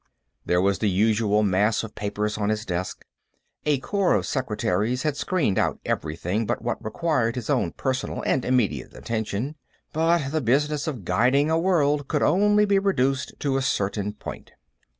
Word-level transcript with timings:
There 0.47 0.59
was 0.63 0.79
the 0.79 0.89
usual 0.89 1.43
mass 1.43 1.83
of 1.83 1.93
papers 1.93 2.35
on 2.35 2.49
his 2.49 2.65
desk. 2.65 3.05
A 3.67 3.77
corps 3.77 4.15
of 4.15 4.25
secretaries 4.25 5.03
had 5.03 5.15
screened 5.15 5.59
out 5.59 5.77
everything 5.85 6.47
but 6.47 6.63
what 6.63 6.83
required 6.83 7.35
his 7.35 7.51
own 7.51 7.73
personal 7.73 8.23
and 8.23 8.43
immediate 8.43 8.95
attention, 8.95 9.57
but 9.93 10.29
the 10.31 10.41
business 10.41 10.87
of 10.87 11.05
guiding 11.05 11.51
a 11.51 11.59
world 11.59 12.07
could 12.07 12.23
only 12.23 12.65
be 12.65 12.79
reduced 12.79 13.33
to 13.41 13.57
a 13.57 13.61
certain 13.61 14.13
point. 14.13 14.53